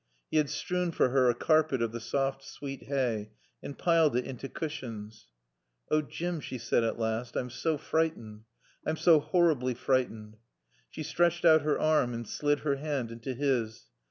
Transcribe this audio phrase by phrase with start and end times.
[0.31, 4.25] He had strewn for her a carpet of the soft, sweet hay and piled it
[4.25, 5.27] into cushions.
[5.91, 7.35] "Oh, Jim," she said at last.
[7.35, 8.45] "I'm so frightened.
[8.83, 10.37] I'm so horribly frightened."
[10.89, 13.91] She stretched out her arm and slid her hand into his.